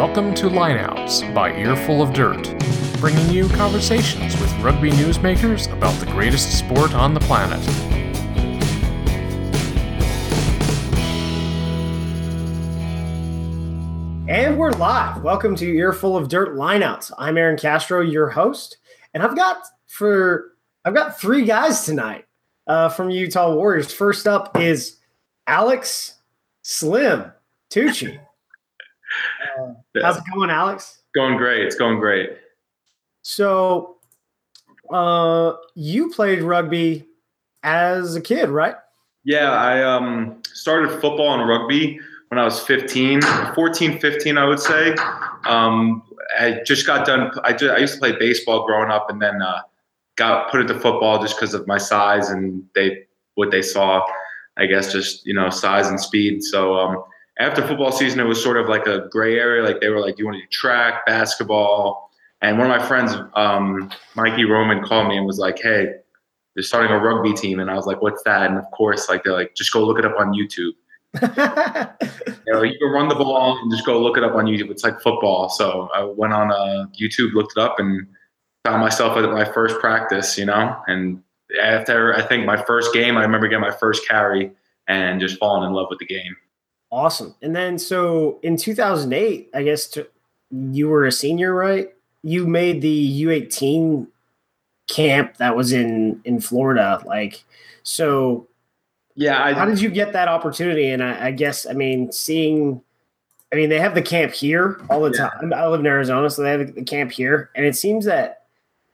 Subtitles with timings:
[0.00, 2.42] Welcome to Lineouts by Earful of Dirt,
[3.00, 7.60] bringing you conversations with rugby newsmakers about the greatest sport on the planet.
[14.26, 15.22] And we're live.
[15.22, 17.12] Welcome to Earful of Dirt Lineouts.
[17.18, 18.78] I'm Aaron Castro, your host,
[19.12, 20.54] and I've got for
[20.86, 22.24] I've got three guys tonight
[22.66, 23.92] uh, from Utah Warriors.
[23.92, 24.96] First up is
[25.46, 26.14] Alex
[26.62, 27.32] Slim
[27.68, 28.18] Tucci.
[29.58, 31.02] Uh, how's it going, Alex?
[31.14, 31.64] Going great.
[31.64, 32.30] It's going great.
[33.22, 33.96] So,
[34.90, 37.06] uh, you played rugby
[37.62, 38.76] as a kid, right?
[39.24, 43.20] Yeah, I um, started football and rugby when I was 15,
[43.54, 44.94] 14, 15, I would say.
[45.44, 46.02] Um,
[46.38, 47.30] I just got done.
[47.42, 49.62] I, just, I used to play baseball growing up, and then uh,
[50.16, 54.04] got put into football just because of my size and they what they saw.
[54.56, 56.42] I guess just you know size and speed.
[56.42, 57.04] So um,
[57.38, 59.62] after football season, it was sort of like a gray area.
[59.62, 62.10] Like they were like, "Do you want to do track, basketball?"
[62.42, 65.94] And one of my friends, um, Mikey Roman, called me and was like, "Hey,
[66.54, 69.24] they're starting a rugby team." And I was like, "What's that?" And of course, like
[69.24, 70.72] they're like, "Just go look it up on YouTube."
[71.22, 74.70] you know, you can run the ball and just go look it up on YouTube.
[74.70, 75.48] It's like football.
[75.48, 78.06] So I went on uh, YouTube, looked it up, and
[78.64, 80.38] found myself at my first practice.
[80.38, 81.22] You know, and
[81.60, 84.52] after I think my first game, I remember getting my first carry
[84.88, 86.36] and just falling in love with the game.
[86.90, 87.34] Awesome.
[87.40, 90.06] And then so in 2008, I guess to,
[90.50, 91.92] you were a senior, right?
[92.22, 94.08] You made the U18
[94.88, 97.00] camp that was in in Florida.
[97.06, 97.44] Like,
[97.82, 98.48] so
[99.14, 99.42] yeah.
[99.42, 100.90] I, how did you get that opportunity?
[100.90, 102.82] And I, I, guess I mean seeing.
[103.52, 105.28] I mean, they have the camp here all the yeah.
[105.28, 105.52] time.
[105.52, 108.44] I live in Arizona, so they have the camp here, and it seems that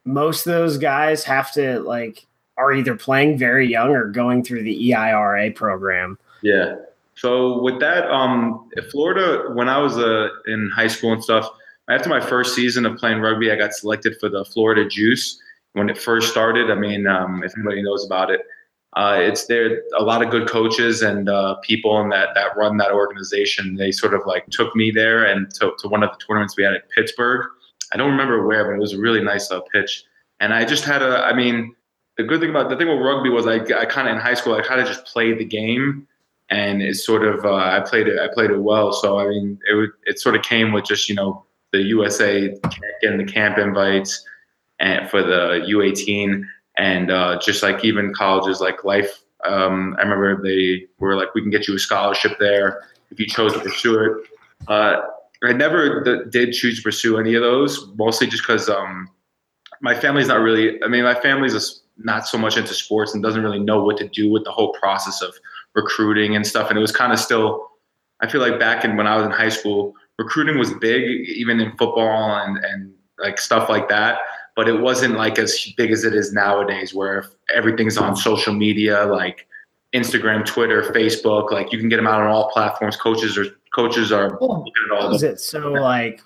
[0.03, 2.25] most of those guys have to like
[2.57, 6.17] are either playing very young or going through the EIRA program.
[6.41, 6.77] Yeah.
[7.17, 11.49] So with that, um, Florida, when I was uh, in high school and stuff,
[11.89, 15.41] after my first season of playing rugby, I got selected for the Florida Juice
[15.73, 16.69] when it first started.
[16.69, 18.41] I mean, um, if anybody knows about it,
[18.95, 19.81] uh, it's there.
[19.97, 23.75] A lot of good coaches and uh, people in that that run that organization.
[23.75, 26.63] They sort of like took me there and to, to one of the tournaments we
[26.63, 27.47] had at Pittsburgh.
[27.91, 30.03] I don't remember where, but it was a really nice uh, pitch.
[30.39, 31.75] And I just had a, I mean,
[32.17, 34.33] the good thing about the thing with rugby was I, I kind of in high
[34.35, 36.07] school I kind of just played the game,
[36.49, 38.93] and it sort of uh, I played it I played it well.
[38.93, 42.53] So I mean it it sort of came with just you know the USA
[43.01, 44.23] getting the camp invites
[44.79, 46.43] and for the U18
[46.77, 49.23] and uh, just like even colleges like Life.
[49.43, 53.25] Um, I remember they were like we can get you a scholarship there if you
[53.25, 54.27] chose to pursue it.
[54.67, 55.01] Uh,
[55.43, 59.09] I never did choose to pursue any of those, mostly just because um,
[59.81, 60.81] my family's not really.
[60.83, 64.07] I mean, my family's not so much into sports and doesn't really know what to
[64.07, 65.33] do with the whole process of
[65.77, 66.69] recruiting and stuff.
[66.69, 67.69] And it was kind of still,
[68.19, 71.61] I feel like back in when I was in high school, recruiting was big, even
[71.61, 74.19] in football and, and like stuff like that.
[74.55, 79.05] But it wasn't like as big as it is nowadays, where everything's on social media,
[79.05, 79.47] like
[79.93, 81.51] Instagram, Twitter, Facebook.
[81.51, 82.97] Like you can get them out on all platforms.
[82.97, 83.45] Coaches are
[83.75, 85.13] coaches are well, looking at all.
[85.13, 86.21] Is it so like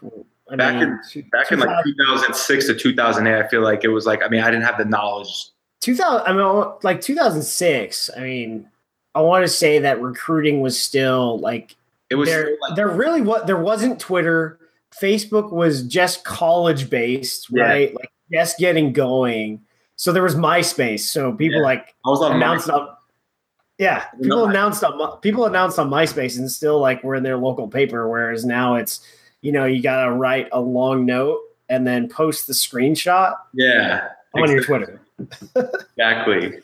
[0.50, 3.38] I back mean, in back in like 2006 to 2008?
[3.38, 5.52] I feel like it was like I mean I didn't have the knowledge
[5.82, 8.70] 2000 i mean like 2006 i mean
[9.16, 11.76] i want to say that recruiting was still like
[12.10, 14.60] it was there, like, there really what there wasn't twitter
[15.00, 17.64] facebook was just college based yeah.
[17.64, 19.62] right like just getting going
[19.96, 21.66] so there was myspace so people yeah.
[21.66, 22.90] like I was on announced on
[23.78, 27.68] yeah people announced on people announced on myspace and still like we're in their local
[27.68, 29.06] paper whereas now it's
[29.42, 31.40] you know you gotta write a long note
[31.70, 34.54] and then post the screenshot yeah on exactly.
[34.54, 35.02] your twitter
[35.56, 36.60] exactly.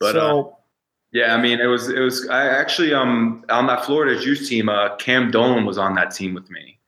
[0.00, 0.54] But so, uh,
[1.14, 2.28] yeah, I mean, it was it was.
[2.28, 6.34] I actually um on that Florida Juice team, uh, Cam Dolan was on that team
[6.34, 6.78] with me.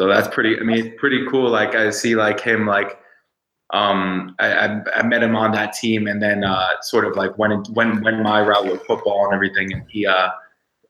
[0.00, 0.58] So that's pretty.
[0.58, 1.50] I mean, pretty cool.
[1.50, 2.98] Like I see like him like
[3.74, 7.36] um I, I, I met him on that team and then uh sort of like
[7.38, 10.28] when when when my route with football and everything and he uh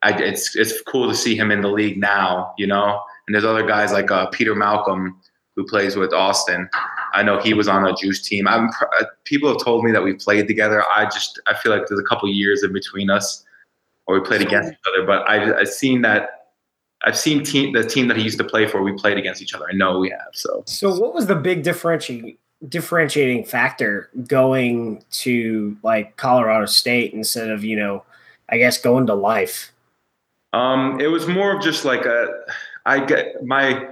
[0.02, 3.44] I, it's it's cool to see him in the league now you know and there's
[3.44, 5.18] other guys like uh Peter Malcolm
[5.54, 6.68] who plays with Austin
[7.14, 8.48] I know he was on a juice team.
[8.48, 10.84] I'm, uh, people have told me that we played together.
[10.94, 13.44] I just I feel like there's a couple years in between us,
[14.06, 15.06] or we played against each other.
[15.06, 16.48] But I, I've seen that.
[17.04, 18.82] I've seen team the team that he used to play for.
[18.82, 19.66] We played against each other.
[19.70, 20.28] I know we have.
[20.32, 20.64] So.
[20.66, 22.36] So what was the big differentiating
[22.68, 28.04] differentiating factor going to like Colorado State instead of you know,
[28.48, 29.70] I guess going to Life?
[30.52, 32.28] Um, it was more of just like a.
[32.86, 33.88] I get my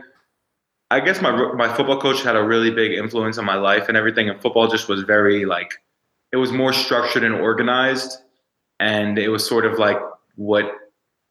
[0.93, 3.97] I guess my my football coach had a really big influence on my life and
[3.97, 4.29] everything.
[4.29, 5.73] And football just was very like
[6.33, 8.19] it was more structured and organized,
[8.79, 9.97] and it was sort of like
[10.35, 10.71] what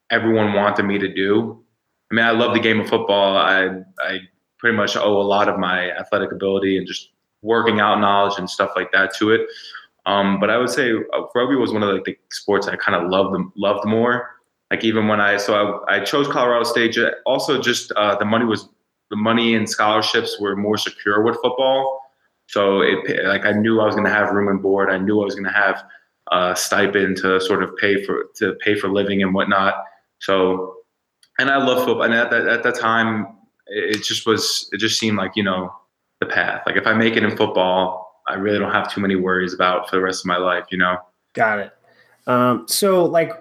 [0.10, 1.64] everyone wanted me to do.
[2.12, 3.38] I mean, I love the game of football.
[3.38, 3.68] I
[4.00, 4.18] I
[4.58, 7.12] pretty much owe a lot of my athletic ability and just
[7.44, 9.42] working out knowledge and stuff like that to it.
[10.08, 12.96] Um, but I would say uh, rugby was one of the, the sports I kind
[12.96, 14.28] of loved loved more.
[14.72, 16.98] Like even when I so I, I chose Colorado State.
[17.28, 18.68] Also, just uh, the money was
[19.12, 22.02] the money and scholarships were more secure with football.
[22.48, 24.90] So it like I knew I was going to have room and board.
[24.90, 25.84] I knew I was going to have
[26.32, 29.76] a stipend to sort of pay for to pay for living and whatnot.
[30.20, 30.78] So,
[31.38, 32.02] and I love football.
[32.02, 33.28] And at that at that time,
[33.68, 34.68] it just was.
[34.72, 35.72] It just seemed like you know
[36.20, 36.64] the path.
[36.66, 39.90] Like if I make it in football, I really don't have too many worries about
[39.90, 40.98] for the rest of my life, you know?
[41.34, 41.74] Got it.
[42.28, 43.32] Um, so, like,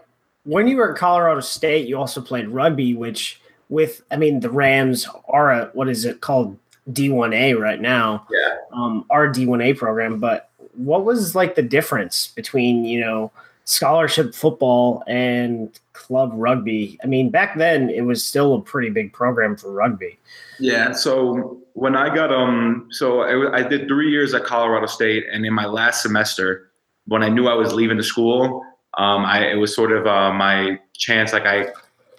[0.44, 3.39] when you were at Colorado State, you also played rugby, which,
[3.70, 6.58] with, I mean, the Rams are a, what is it called?
[6.90, 8.26] D1A right now.
[8.30, 8.56] Yeah.
[8.72, 10.18] Um, our D1A program.
[10.18, 13.30] But what was like the difference between, you know,
[13.64, 16.98] scholarship football and club rugby?
[17.02, 20.18] I mean, back then it was still a pretty big program for rugby.
[20.58, 20.92] Yeah.
[20.92, 25.46] So when I got um, so I, I did three years at Colorado State, and
[25.46, 26.70] in my last semester,
[27.06, 28.64] when I knew I was leaving the school,
[28.98, 31.32] um, I it was sort of uh, my chance.
[31.32, 31.68] Like I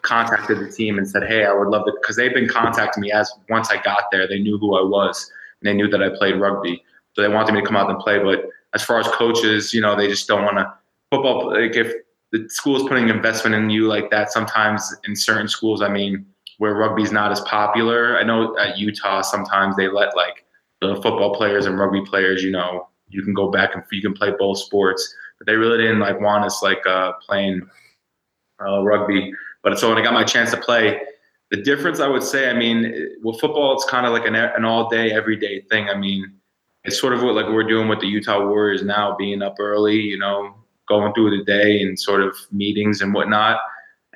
[0.04, 3.12] contacted the team and said, "Hey, I would love to," because they've been contacting me
[3.12, 5.32] as once I got there, they knew who I was
[5.62, 6.84] and they knew that I played rugby,
[7.14, 8.20] so they wanted me to come out and play.
[8.20, 10.74] But as far as coaches, you know, they just don't want to
[11.12, 11.52] football.
[11.52, 11.94] Like if
[12.32, 16.26] the school is putting investment in you like that, sometimes in certain schools, I mean
[16.58, 18.20] where rugby's not as popular.
[18.20, 20.46] I know at Utah sometimes they let like
[20.80, 24.14] the football players and rugby players, you know, you can go back and you can
[24.14, 25.16] play both sports.
[25.40, 27.68] But they really didn't like want us like uh, playing
[28.64, 29.34] uh, rugby.
[29.64, 31.00] But so when I got my chance to play,
[31.52, 34.66] the difference I would say, I mean, well, football it's kind of like an, an
[34.66, 35.90] all day, everyday thing.
[35.90, 36.34] I mean,
[36.84, 40.00] it's sort of what like we're doing with the Utah Warriors now, being up early,
[40.00, 40.56] you know,
[40.88, 43.60] going through the day and sort of meetings and whatnot.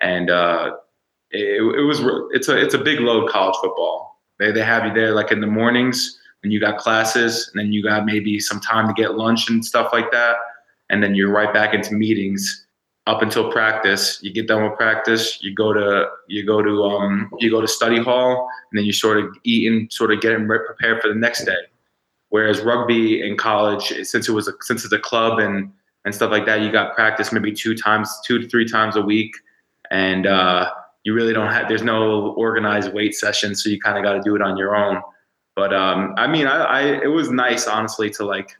[0.01, 0.77] And uh,
[1.30, 2.00] it, it was
[2.31, 4.21] it's a it's a big load college football.
[4.39, 7.71] They they have you there like in the mornings when you got classes, and then
[7.71, 10.38] you got maybe some time to get lunch and stuff like that,
[10.89, 12.65] and then you're right back into meetings
[13.07, 14.19] up until practice.
[14.22, 17.68] You get done with practice, you go to you go to um you go to
[17.68, 21.16] study hall, and then you sort of eat and sort of getting prepared for the
[21.16, 21.57] next day.
[22.30, 25.72] Whereas rugby in college, since it was a, since it's a club and
[26.04, 29.02] and stuff like that, you got practice maybe two times, two to three times a
[29.02, 29.36] week,
[29.90, 30.72] and uh,
[31.06, 34.22] you really don't have there's no organized weight session so you kind of got to
[34.22, 35.02] do it on your own
[35.56, 38.57] but um, i mean I, I, it was nice honestly to like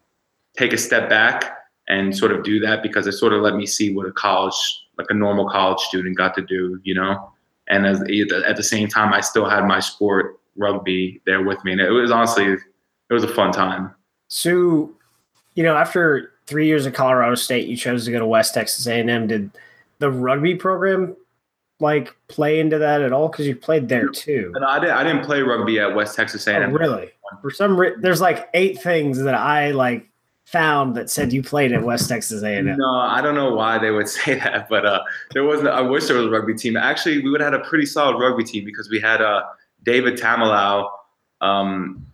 [0.58, 3.66] take a step back and sort of do that because it sort of let me
[3.66, 4.56] see what a college
[4.98, 7.32] like a normal college student got to do you know
[7.68, 11.72] and as, at the same time i still had my sport rugby there with me
[11.72, 13.94] and it was honestly it was a fun time
[14.28, 14.92] so
[15.54, 18.88] you know after three years at colorado state you chose to go to west texas
[18.88, 19.52] a&m did
[20.00, 21.16] the rugby program
[21.80, 23.30] like play into that at all?
[23.30, 24.54] Because you played there too.
[24.56, 24.96] No, I didn't.
[24.96, 26.72] I didn't play rugby at West Texas A&M.
[26.72, 27.12] Oh, really?
[27.42, 30.10] For some, re- there's like eight things that I like
[30.46, 32.66] found that said you played at West Texas A&M.
[32.78, 35.02] No, I don't know why they would say that, but uh,
[35.34, 35.70] there wasn't.
[35.70, 36.78] I wish there was a rugby team.
[36.78, 39.44] Actually, we would have had a pretty solid rugby team because we had uh,
[39.84, 40.90] David Tameilau,
[41.42, 42.06] um,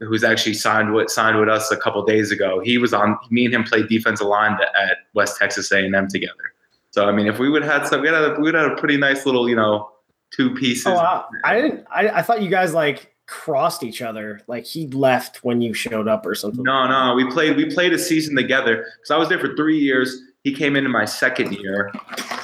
[0.00, 2.60] who's actually signed with signed with us a couple days ago.
[2.60, 3.16] He was on.
[3.30, 6.54] Me and him played defensive line at West Texas A&M together.
[6.90, 8.72] So I mean, if we would have had some, we would have, we would have
[8.72, 9.90] a pretty nice little, you know,
[10.30, 10.86] two pieces.
[10.86, 11.84] Oh, I, I didn't.
[11.92, 14.40] I, I thought you guys like crossed each other.
[14.46, 16.62] Like he left when you showed up or something.
[16.62, 17.56] No, no, we played.
[17.56, 20.20] We played a season together because I was there for three years.
[20.42, 21.92] He came into my second year,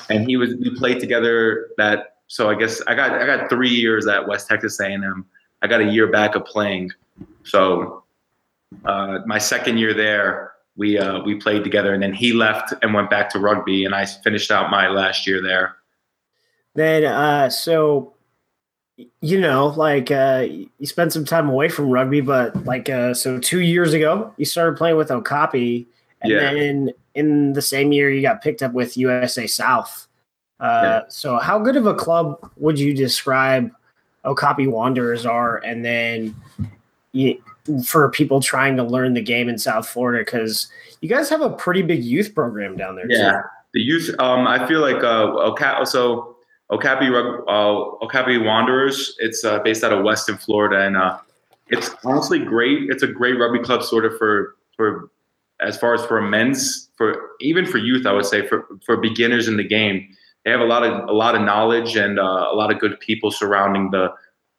[0.08, 0.54] and he was.
[0.54, 1.68] We played together.
[1.76, 5.26] That so I guess I got I got three years at West Texas A&M.
[5.62, 6.90] I got a year back of playing.
[7.44, 8.04] So
[8.84, 12.94] uh, my second year there, we uh, we played together, and then he left and
[12.94, 15.76] went back to rugby, and I finished out my last year there.
[16.74, 18.14] Then, uh, so
[19.20, 23.38] you know, like uh, you spent some time away from rugby, but like uh, so
[23.38, 25.86] two years ago, you started playing with Okapi,
[26.22, 26.52] and yeah.
[26.52, 30.06] then in the same year, you got picked up with USA South.
[30.58, 31.02] Uh, yeah.
[31.08, 33.70] So, how good of a club would you describe
[34.24, 35.58] Okapi Wanderers are?
[35.58, 36.34] And then
[37.12, 37.42] you,
[37.84, 40.68] for people trying to learn the game in South Florida because
[41.00, 43.10] you guys have a pretty big youth program down there.
[43.10, 43.48] Yeah, too.
[43.74, 44.14] the youth.
[44.18, 46.36] Um, I feel like uh, Oca- so
[46.70, 49.16] Okapi uh, Okapi Wanderers.
[49.18, 51.18] It's uh, based out of Weston, Florida, and uh,
[51.68, 52.90] it's honestly great.
[52.90, 55.10] It's a great rugby club, sort of for for
[55.60, 58.06] as far as for men's for even for youth.
[58.06, 60.08] I would say for for beginners in the game,
[60.44, 62.98] they have a lot of a lot of knowledge and uh, a lot of good
[63.00, 64.12] people surrounding the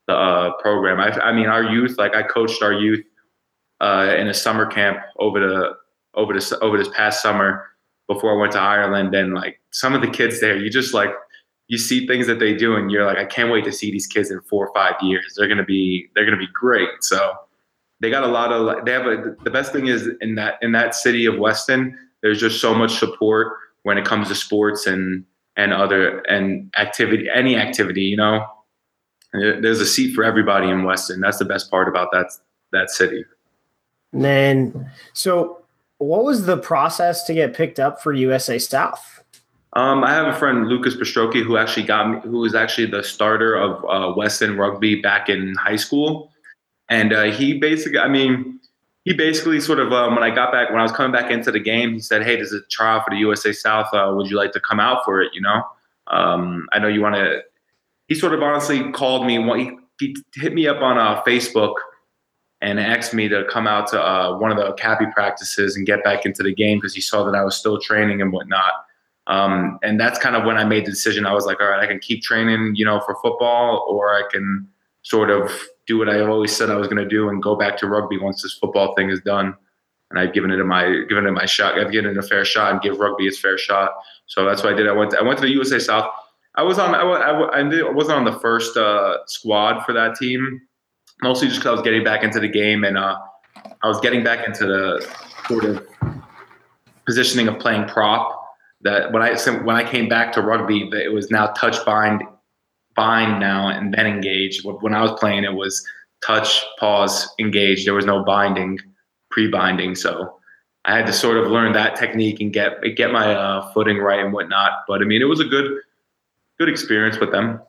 [0.07, 0.99] the uh, program.
[0.99, 3.05] I, I, mean, our youth, like I coached our youth
[3.79, 5.73] uh, in a summer camp over the
[6.15, 7.67] over this over this past summer
[8.07, 11.11] before I went to Ireland, and like some of the kids there, you just like
[11.71, 14.05] you see things that they do, and you're like, I can't wait to see these
[14.05, 15.35] kids in four or five years.
[15.37, 16.89] They're gonna be they're gonna be great.
[16.99, 17.33] So
[18.01, 20.73] they got a lot of they have a, the best thing is in that in
[20.73, 21.97] that city of Weston.
[22.21, 25.23] There's just so much support when it comes to sports and
[25.55, 28.01] and other and activity any activity.
[28.01, 28.45] You know,
[29.31, 31.21] there's a seat for everybody in Weston.
[31.21, 32.33] That's the best part about that
[32.73, 33.23] that city.
[34.11, 35.61] And then, so
[35.99, 39.23] what was the process to get picked up for USA South?
[39.73, 43.03] Um, I have a friend, Lucas Pastrocki, who actually got me, who was actually the
[43.03, 46.31] starter of uh, Weston rugby back in high school.
[46.89, 48.59] And uh, he basically, I mean,
[49.05, 51.51] he basically sort of, um, when I got back, when I was coming back into
[51.51, 53.87] the game, he said, Hey, there's a trial for the USA South.
[53.93, 55.31] Uh, would you like to come out for it?
[55.33, 55.63] You know,
[56.07, 57.41] um, I know you want to,
[58.07, 59.37] he sort of honestly called me.
[59.57, 61.75] He, he hit me up on uh, Facebook
[62.59, 66.03] and asked me to come out to uh, one of the cappy practices and get
[66.03, 68.71] back into the game because he saw that I was still training and whatnot.
[69.27, 71.25] Um, and that's kind of when I made the decision.
[71.25, 74.23] I was like, all right, I can keep training, you know, for football, or I
[74.31, 74.67] can
[75.03, 75.51] sort of
[75.87, 78.17] do what I've always said I was going to do and go back to rugby
[78.17, 79.55] once this football thing is done.
[80.09, 81.79] And I've given it my given it my shot.
[81.79, 83.91] I've given it a fair shot and give rugby its fair shot.
[84.25, 84.89] So that's what I did.
[84.89, 85.11] I went.
[85.11, 86.11] To, I went to the USA South.
[86.55, 86.93] I was on.
[86.93, 90.61] I, I, I wasn't on the first uh, squad for that team,
[91.21, 93.19] mostly just because I was getting back into the game and uh,
[93.81, 95.07] I was getting back into the
[95.47, 95.87] sort of
[97.05, 98.40] positioning of playing prop
[98.83, 102.23] that when I when I came back to rugby, it was now touch bind,
[102.95, 104.61] bind now and then engage.
[104.63, 105.85] When I was playing, it was
[106.25, 107.85] touch, pause, engage.
[107.85, 108.79] There was no binding,
[109.29, 109.95] pre-binding.
[109.95, 110.37] So
[110.85, 114.19] I had to sort of learn that technique and get get my uh, footing right
[114.19, 114.83] and whatnot.
[114.87, 115.79] But I mean, it was a good
[116.59, 117.61] good experience with them.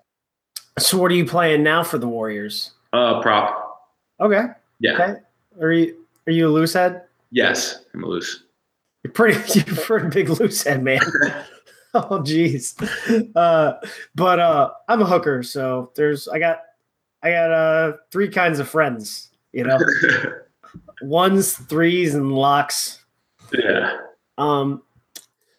[0.79, 2.71] So what are you playing now for the Warriors?
[2.93, 3.91] Uh, prop.
[4.21, 4.45] Okay.
[4.81, 4.95] Yeah.
[4.95, 5.21] Okay.
[5.61, 7.03] Are you are you a loose head?
[7.31, 8.45] Yes, I'm a loose.
[9.03, 9.61] You're pretty.
[9.61, 11.01] You're pretty big loose head, man.
[11.95, 12.75] oh, jeez.
[13.37, 13.75] Uh,
[14.15, 16.29] but uh, I'm a hooker, so there's.
[16.29, 16.61] I got.
[17.25, 19.31] I got uh three kinds of friends.
[19.53, 19.79] You know,
[21.03, 23.05] ones, threes, and locks.
[23.53, 23.99] Yeah.
[24.39, 24.83] Um.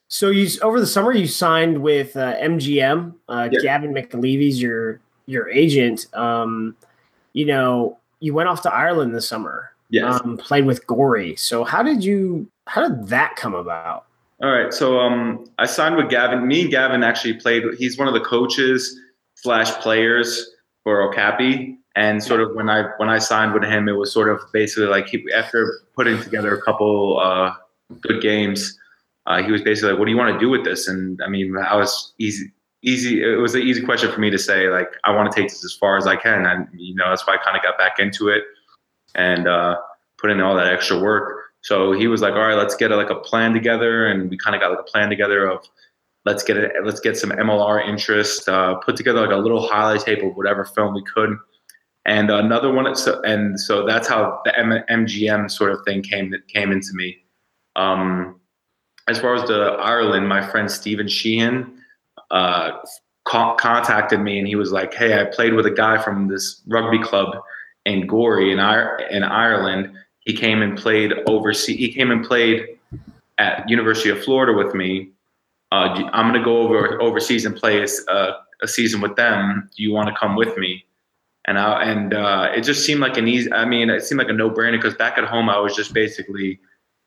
[0.08, 3.14] So you over the summer you signed with uh, MGM.
[3.30, 3.60] Uh, Yeah.
[3.62, 6.08] Gavin McLevy's your your agent.
[6.16, 6.76] Um,
[7.34, 9.73] you know, you went off to Ireland this summer.
[9.94, 10.20] Yes.
[10.24, 11.36] Um, played with Gorey.
[11.36, 12.50] So how did you?
[12.66, 14.06] How did that come about?
[14.42, 14.74] All right.
[14.74, 16.48] So um, I signed with Gavin.
[16.48, 17.64] Me and Gavin actually played.
[17.78, 19.00] He's one of the coaches
[19.36, 20.50] slash players
[20.84, 21.78] for Okapi.
[21.96, 24.88] And sort of when I when I signed with him, it was sort of basically
[24.88, 27.54] like he, after putting together a couple uh,
[28.02, 28.76] good games,
[29.28, 31.30] uh, he was basically like, "What do you want to do with this?" And I
[31.30, 32.52] mean, I was easy.
[32.82, 33.24] Easy.
[33.24, 34.70] It was an easy question for me to say.
[34.70, 37.28] Like, I want to take this as far as I can, and you know, that's
[37.28, 38.44] why I kind of got back into it
[39.16, 39.78] and uh,
[40.18, 41.40] put in all that extra work.
[41.62, 44.38] So he was like, "All right, let's get a, like a plan together," and we
[44.38, 45.66] kind of got like a plan together of
[46.26, 50.02] let's get it, let's get some MLR interest, uh, put together like a little highlight
[50.02, 51.38] tape of whatever film we could,
[52.06, 52.94] and another one.
[52.96, 57.18] So and so that's how the M- MGM sort of thing came came into me.
[57.76, 58.40] Um,
[59.08, 61.78] as far as the Ireland, my friend Stephen Sheehan
[62.32, 62.72] uh,
[63.26, 66.62] co- contacted me and he was like, "Hey, I played with a guy from this
[66.68, 67.36] rugby club
[67.86, 69.94] in Gorey in, I- in Ireland.
[70.20, 71.78] He came and played overseas.
[71.78, 72.66] He came and played
[73.38, 75.10] at University of Florida with me.
[75.72, 77.88] Uh, I'm going to go over overseas and play a,
[78.62, 79.70] a season with them.
[79.76, 80.86] Do you want to come with me?"
[81.46, 83.52] And I, and uh, it just seemed like an easy.
[83.52, 85.94] I mean, it seemed like a no brainer because back at home I was just
[85.94, 86.60] basically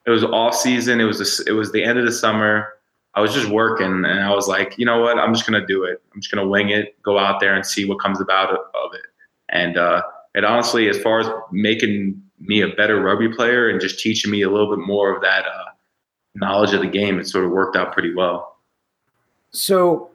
[0.04, 1.00] it was off season.
[1.00, 2.74] It was a, it was the end of the summer.
[3.14, 5.18] I was just working, and I was like, you know what?
[5.18, 6.02] I'm just gonna do it.
[6.14, 9.06] I'm just gonna wing it, go out there and see what comes about of it.
[9.48, 10.02] And uh,
[10.36, 14.42] it honestly, as far as making me a better rugby player and just teaching me
[14.42, 15.64] a little bit more of that uh,
[16.34, 18.58] knowledge of the game, it sort of worked out pretty well.
[19.50, 20.10] So,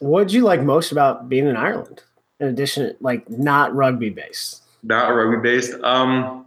[0.00, 2.02] what did you like most about being in Ireland?
[2.40, 4.62] In addition, like not rugby based.
[4.82, 5.72] not rugby based.
[5.82, 6.44] Um,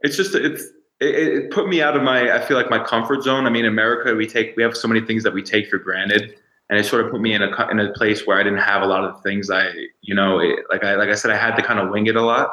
[0.00, 0.64] it's just it's
[1.00, 3.46] it, it put me out of my I feel like my comfort zone.
[3.46, 6.39] I mean, America we take we have so many things that we take for granted,
[6.70, 8.82] and it sort of put me in a in a place where I didn't have
[8.82, 11.56] a lot of things I you know it, like I like I said I had
[11.56, 12.48] to kind of wing it a lot,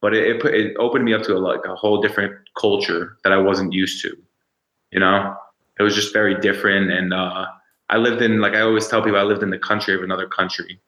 [0.00, 3.18] but it it, put, it opened me up to a, like a whole different culture
[3.24, 4.16] that I wasn't used to.
[4.92, 5.36] You know,
[5.78, 7.46] it was just very different, and uh,
[7.90, 10.28] I lived in like I always tell people I lived in the country of another
[10.28, 10.80] country.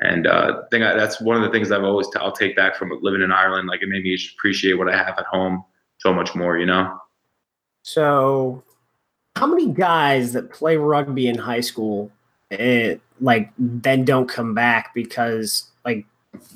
[0.00, 2.76] And uh, I think I, that's one of the things I've always I'll take back
[2.76, 3.68] from living in Ireland.
[3.68, 5.64] Like it made me appreciate what I have at home
[5.98, 6.58] so much more.
[6.58, 6.98] You know?
[7.82, 8.64] So,
[9.36, 12.10] how many guys that play rugby in high school,
[12.50, 16.04] eh, like then don't come back because like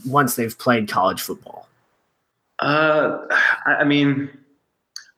[0.04, 1.68] once they've played college football?
[2.58, 3.18] Uh,
[3.66, 4.30] I, mean,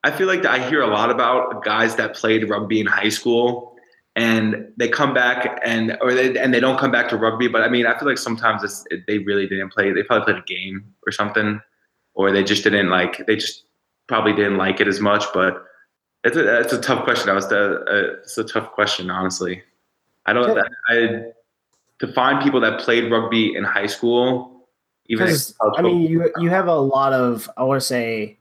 [0.04, 3.76] I feel like I hear a lot about guys that played rugby in high school
[4.16, 7.46] and they come back and or they and they don't come back to rugby.
[7.46, 9.92] But I mean, I feel like sometimes it, they really didn't play.
[9.92, 11.60] They probably played a game or something,
[12.14, 13.24] or they just didn't like.
[13.26, 13.64] They just
[14.08, 15.24] probably didn't like it as much.
[15.32, 15.64] But
[16.24, 17.26] it's a it's a tough question.
[17.26, 19.62] That was the uh, it's a tough question, honestly.
[20.26, 20.56] I don't.
[20.56, 20.62] Yeah.
[20.88, 21.24] I
[22.00, 24.66] to find people that played rugby in high school,
[25.06, 25.26] even
[25.76, 28.36] I mean, you you have a lot of I want to say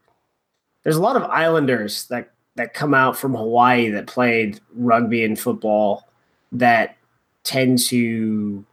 [0.83, 5.39] there's a lot of Islanders that that come out from Hawaii that played rugby and
[5.39, 6.07] football
[6.51, 6.97] that
[7.43, 8.65] tend to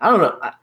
[0.00, 0.38] I don't know.
[0.42, 0.54] I-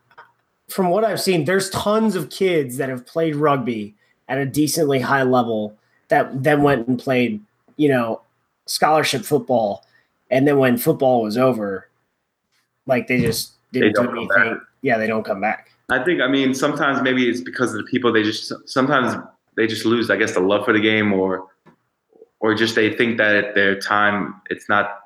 [0.70, 3.96] From what I've seen, there's tons of kids that have played rugby
[4.27, 5.77] at a decently high level
[6.10, 7.41] that then went and played,
[7.77, 8.22] you know,
[8.65, 9.86] scholarship football,
[10.29, 11.89] and then when football was over,
[12.86, 14.62] like they just didn't do don't anything.
[14.81, 15.72] Yeah, they don't come back.
[15.89, 19.15] I think I mean sometimes maybe it's because of the people they just sometimes
[19.55, 21.48] they just lose I guess the love for the game or
[22.39, 25.00] or just they think that at their time it's not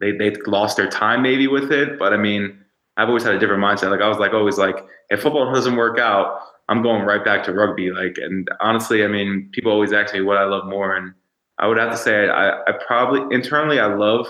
[0.00, 2.58] they they lost their time maybe with it but I mean
[2.96, 5.76] I've always had a different mindset like I was like always like if football doesn't
[5.76, 9.92] work out I'm going right back to rugby like and honestly I mean people always
[9.92, 11.14] ask me what I love more and
[11.60, 14.26] I would have to say I, I probably internally I love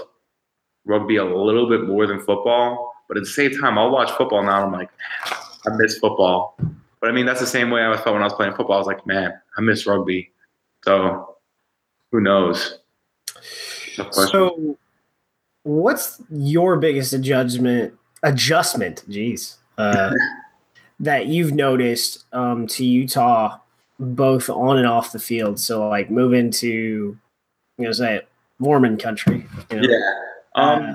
[0.85, 4.43] rugby a little bit more than football but at the same time I'll watch football
[4.43, 4.91] now and I'm like
[5.67, 6.57] I miss football.
[7.01, 8.77] But I mean, that's the same way I felt when I was playing football.
[8.77, 10.31] I was like, man, I miss rugby.
[10.85, 11.37] So
[12.11, 12.79] who knows?
[14.13, 14.77] So,
[15.63, 17.95] what's your biggest adjustment?
[18.23, 20.13] Adjustment, jeez, uh,
[21.01, 23.59] that you've noticed um, to Utah,
[24.01, 25.61] both on and off the field.
[25.61, 27.17] So, like move into
[27.79, 28.23] you know, say
[28.59, 29.47] Mormon country.
[29.71, 29.89] You know?
[29.89, 30.13] yeah.
[30.55, 30.95] Um, Uh,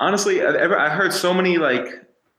[0.00, 1.86] honestly, I, ever, I heard so many like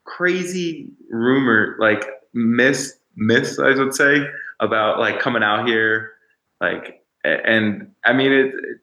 [0.05, 4.25] crazy rumor, like myths, myths, I would say,
[4.59, 6.13] about like coming out here,
[6.59, 8.79] like, and I mean, it, it-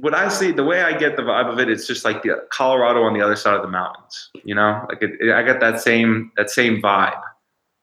[0.00, 2.46] what I see, the way I get the vibe of it, it's just like the
[2.52, 5.58] Colorado on the other side of the mountains, you know, like it, it- I get
[5.58, 7.20] that same that same vibe.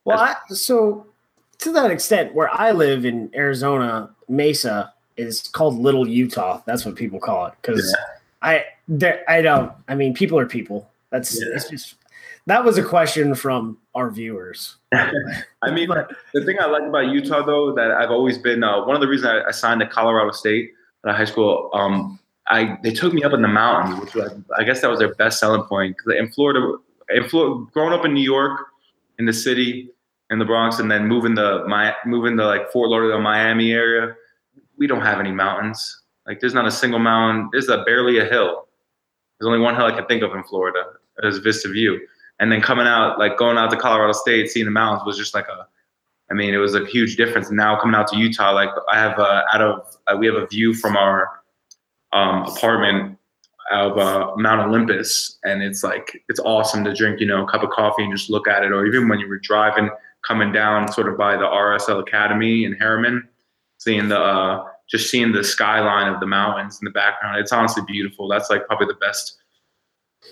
[0.06, 1.06] Well, I, so
[1.58, 6.62] to that extent, where I live in Arizona, Mesa is called Little Utah.
[6.66, 7.94] That's what people call it because
[8.42, 9.72] I there I don't.
[9.88, 10.88] I mean, people are people.
[11.10, 11.54] That's Yeah.
[11.54, 11.94] it's just
[12.46, 14.76] that was a question from our viewers.
[14.92, 18.84] I mean, But- the thing I like about Utah, though, that I've always been uh,
[18.84, 20.72] one of the reasons I, I signed to Colorado State
[21.06, 21.70] at high school.
[21.72, 24.98] Um, I they took me up in the mountains, which was, I guess that was
[25.00, 25.96] their best selling point.
[26.16, 26.74] In Florida,
[27.10, 28.60] in Florida, growing up in New York,
[29.18, 29.90] in the city,
[30.30, 34.14] in the Bronx, and then moving to my moving to like Fort Lauderdale, Miami area,
[34.76, 36.02] we don't have any mountains.
[36.26, 37.48] Like, there's not a single mountain.
[37.52, 38.66] There's a barely a hill.
[39.38, 40.82] There's only one hill I can think of in Florida.
[41.18, 42.00] There's Vista View
[42.38, 45.34] and then coming out like going out to colorado state seeing the mountains was just
[45.34, 45.66] like a
[46.30, 49.18] i mean it was a huge difference now coming out to utah like i have
[49.18, 51.40] out of uh, we have a view from our
[52.12, 53.18] um, apartment
[53.72, 57.62] of uh, mount olympus and it's like it's awesome to drink you know a cup
[57.62, 59.90] of coffee and just look at it or even when you were driving
[60.26, 63.22] coming down sort of by the rsl academy in herriman
[63.78, 67.82] seeing the uh, just seeing the skyline of the mountains in the background it's honestly
[67.86, 69.38] beautiful that's like probably the best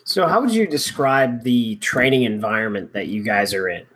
[0.04, 3.86] So, how would you describe the training environment that you guys are in?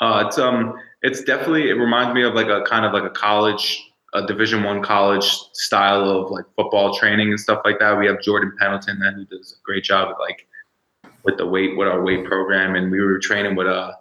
[0.00, 3.10] Uh, it's um, it's definitely it reminds me of like a kind of like a
[3.10, 7.98] college, a Division One college style of like football training and stuff like that.
[7.98, 10.46] We have Jordan Pendleton that who does a great job at like
[11.24, 13.92] with the weight with our weight program, and we were training with uh,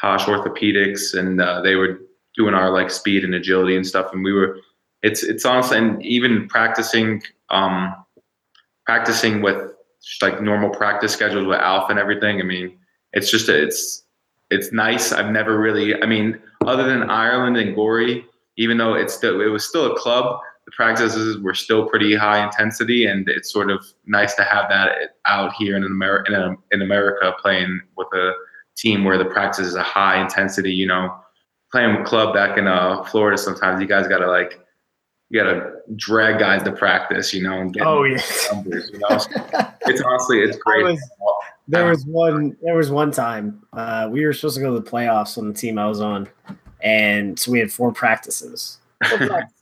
[0.00, 2.00] TOSH Orthopedics, and uh, they were
[2.36, 4.58] doing our like speed and agility and stuff, and we were.
[5.02, 7.94] It's it's honestly and even practicing um,
[8.84, 9.72] practicing with
[10.22, 12.40] like normal practice schedules with Alpha and everything.
[12.40, 12.78] I mean,
[13.12, 14.04] it's just a, it's
[14.50, 15.12] it's nice.
[15.12, 18.24] I've never really, I mean, other than Ireland and Gorey,
[18.56, 22.44] even though it's still, it was still a club, the practices were still pretty high
[22.44, 26.82] intensity, and it's sort of nice to have that out here in America, in, in
[26.82, 28.32] America, playing with a
[28.80, 30.72] team where the practice is a high intensity.
[30.72, 31.14] You know,
[31.72, 34.60] playing with club back in uh, Florida, sometimes you guys got to like,
[35.28, 38.20] you got to drag guys to practice, you know, and get Oh yeah,
[38.52, 38.90] numbers.
[38.92, 39.08] You know,
[39.82, 40.84] it's honestly, it's great.
[40.84, 41.10] was-
[41.68, 42.56] there was one.
[42.62, 45.54] There was one time uh, we were supposed to go to the playoffs on the
[45.54, 46.28] team I was on,
[46.80, 49.54] and so we had four practices, four practices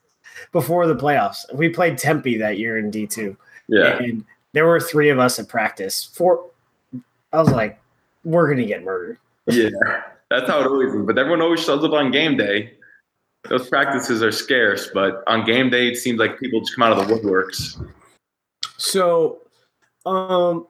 [0.52, 1.40] before the playoffs.
[1.52, 3.36] We played Tempe that year in D two.
[3.68, 3.98] yeah.
[3.98, 6.04] and there were three of us at practice.
[6.14, 6.46] Four.
[7.30, 7.78] I was like,
[8.28, 9.18] we're gonna get murdered.
[9.46, 9.70] Yeah,
[10.30, 11.06] that's how it always is.
[11.06, 12.74] But everyone always shows up on game day.
[13.48, 16.98] Those practices are scarce, but on game day, it seems like people just come out
[16.98, 17.82] of the woodworks.
[18.76, 19.38] So,
[20.04, 20.66] um,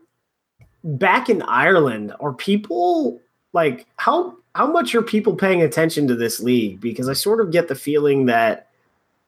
[0.85, 3.21] back in Ireland, are people
[3.53, 6.81] like how how much are people paying attention to this league?
[6.81, 8.69] Because I sort of get the feeling that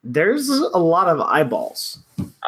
[0.05, 1.99] there's a lot of eyeballs.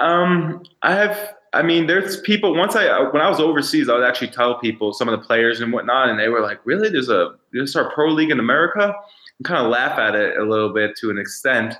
[0.01, 2.55] Um, I have I mean, there's people.
[2.55, 5.61] Once I when I was overseas, I would actually tell people some of the players
[5.61, 6.89] and whatnot, and they were like, "Really?
[6.89, 8.95] There's a there's our pro league in America?"
[9.39, 11.75] And kind of laugh at it a little bit to an extent,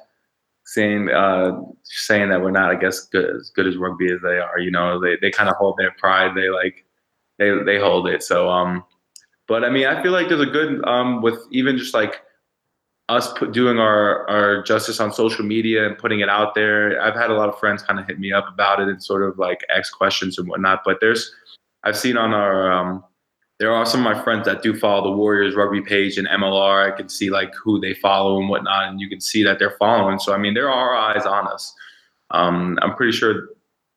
[0.67, 4.39] saying uh, saying that we're not, I guess, good as good as rugby as they
[4.39, 4.59] are.
[4.59, 6.33] You know, they they kind of hold their pride.
[6.37, 6.85] They like
[7.39, 8.23] they they hold it.
[8.23, 8.85] So um,
[9.49, 12.23] but I mean, I feel like there's a good um with even just like
[13.09, 17.01] us put, doing our our justice on social media and putting it out there.
[17.01, 19.23] I've had a lot of friends kind of hit me up about it and sort
[19.23, 20.83] of like ask questions and whatnot.
[20.85, 21.35] But there's
[21.85, 23.05] I've seen on our um,
[23.59, 26.93] there are some of my friends that do follow the Warriors rugby page and MLR.
[26.93, 29.77] I can see like who they follow and whatnot, and you can see that they're
[29.79, 30.19] following.
[30.19, 31.75] So I mean, there are eyes on us.
[32.31, 33.51] Um, I'm pretty sure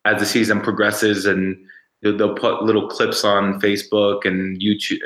[0.03, 1.57] as the season progresses and
[2.01, 4.99] they'll put little clips on Facebook and YouTube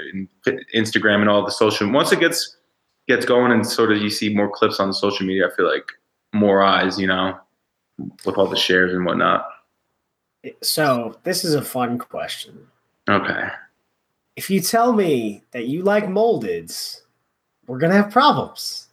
[0.46, 1.90] and Instagram and all the social.
[1.90, 2.58] Once it gets
[3.10, 5.92] gets going and sort of you see more clips on social media, I feel like
[6.32, 7.38] more eyes, you know,
[8.24, 9.50] with all the shares and whatnot.
[10.62, 12.68] So this is a fun question.
[13.10, 13.50] Okay.
[14.38, 17.02] If you tell me that you like moldeds,
[17.68, 18.88] we're gonna have problems.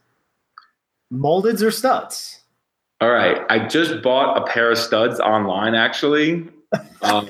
[1.12, 2.40] Moldeds or studs?
[3.00, 3.42] All right.
[3.50, 6.48] I just bought a pair of studs online actually.
[7.02, 7.29] Um,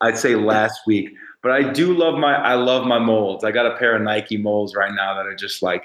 [0.00, 1.10] I'd say last week.
[1.42, 3.42] But I do love my I love my molds.
[3.42, 5.82] I got a pair of Nike molds right now that are just like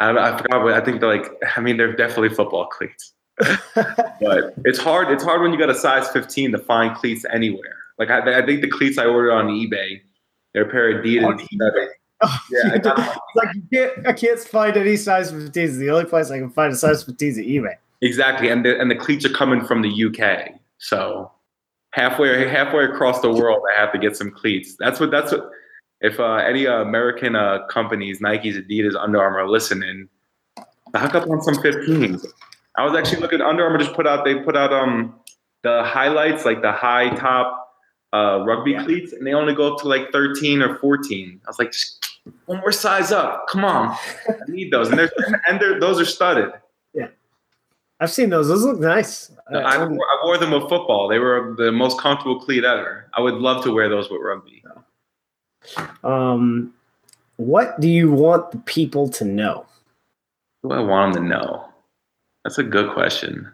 [0.00, 1.30] I, I forgot what I think they're like.
[1.56, 3.12] I mean, they're definitely football cleats.
[3.74, 5.10] but it's hard.
[5.10, 7.76] It's hard when you got a size 15 to find cleats anywhere.
[7.98, 10.00] Like I, I think the cleats I ordered on eBay,
[10.52, 11.46] they're a pair of Adidas.
[12.22, 15.78] Oh, yeah, I like you can't, I can't find any size 15s.
[15.78, 17.76] The only place I can find a size 15s at eBay.
[18.02, 20.52] Exactly, and the, and the cleats are coming from the UK.
[20.78, 21.30] So
[21.92, 24.76] halfway halfway across the world, I have to get some cleats.
[24.78, 25.50] That's what that's what.
[26.00, 30.08] If uh, any uh, American uh, companies, Nikes, Adidas, Under Armour, listening,
[30.92, 32.26] back up on some 15s.
[32.76, 33.40] I was actually looking.
[33.40, 34.24] Under Armour just put out.
[34.24, 35.14] They put out um
[35.62, 37.74] the highlights, like the high top
[38.12, 41.40] uh, rugby cleats, and they only go up to like 13 or 14.
[41.44, 41.74] I was like,
[42.46, 43.46] one more size up.
[43.48, 43.96] Come on,
[44.28, 45.10] I need those, and they're
[45.48, 46.52] and they're, those are studded.
[46.94, 47.08] Yeah,
[47.98, 48.48] I've seen those.
[48.48, 49.30] Those look nice.
[49.50, 51.08] I, I, wore, I, wore, them with football.
[51.08, 53.10] They were the most comfortable cleat ever.
[53.14, 54.62] I would love to wear those with rugby.
[56.04, 56.72] Um,
[57.36, 59.66] what do you want the people to know?
[60.62, 61.68] What do I want them to know?
[62.44, 63.50] That's a good question.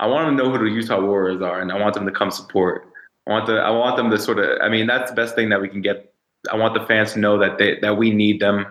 [0.00, 2.12] I want them to know who the Utah Warriors are, and I want them to
[2.12, 2.88] come support.
[3.26, 4.60] I want the I want them to sort of.
[4.62, 6.12] I mean, that's the best thing that we can get.
[6.50, 8.66] I want the fans to know that they that we need them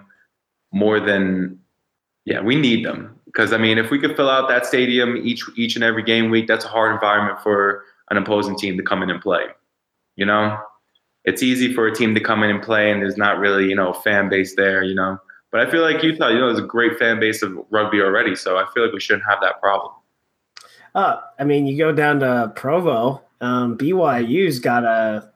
[0.71, 1.60] more than
[2.25, 5.43] yeah, we need them because I mean, if we could fill out that stadium each
[5.56, 9.03] each and every game week, that's a hard environment for an opposing team to come
[9.03, 9.45] in and play.
[10.15, 10.58] You know,
[11.27, 13.75] it's easy for a team to come in and play, and there's not really you
[13.75, 14.81] know fan base there.
[14.81, 15.19] You know,
[15.51, 18.35] but I feel like Utah, you know, there's a great fan base of rugby already,
[18.35, 19.91] so I feel like we shouldn't have that problem.
[20.95, 25.29] Uh, I mean, you go down to Provo, um, BYU's got a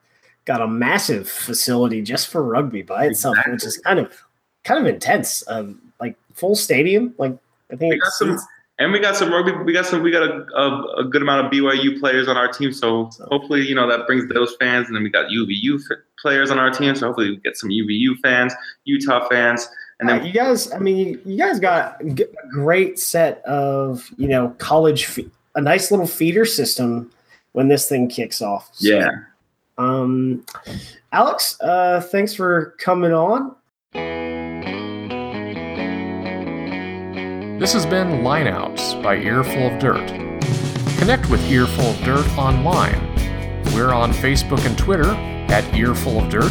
[0.44, 3.52] got a massive facility just for rugby by itself, exactly.
[3.52, 4.24] which is kind of
[4.64, 5.44] kind of intense.
[5.46, 7.36] Um, like full stadium, like
[7.70, 8.38] I think we got some,
[8.82, 9.52] and we got some rugby.
[9.52, 10.02] We got some.
[10.02, 12.72] We got a, a, a, good amount of BYU players on our team.
[12.72, 14.88] So, hopefully, you know that brings those fans.
[14.88, 15.80] And then we got UVU
[16.18, 16.96] players on our team.
[16.96, 18.52] So hopefully, we get some UVU fans,
[18.84, 19.68] Utah fans.
[20.00, 24.54] And then you guys, I mean, you guys got a great set of you know
[24.58, 25.20] college,
[25.54, 27.10] a nice little feeder system
[27.52, 28.70] when this thing kicks off.
[28.72, 29.10] So, yeah.
[29.78, 30.44] Um,
[31.12, 33.54] Alex, uh, thanks for coming on.
[37.62, 40.08] This has been Lineouts by Earful of Dirt.
[40.98, 43.14] Connect with Earful of Dirt online.
[43.72, 45.10] We're on Facebook and Twitter
[45.48, 46.50] at Earful of Dirt.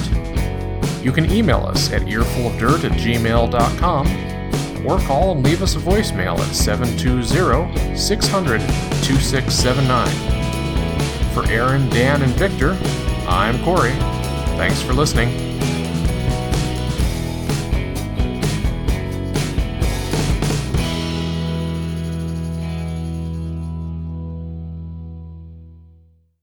[1.04, 6.40] You can email us at earfulofdirt at gmail.com or call and leave us a voicemail
[6.40, 10.08] at 720 600 2679.
[11.34, 12.78] For Aaron, Dan, and Victor,
[13.28, 13.92] I'm Corey.
[14.56, 15.51] Thanks for listening.